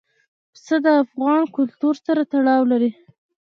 [0.53, 2.91] پسه د افغان کلتور سره تړاو لري.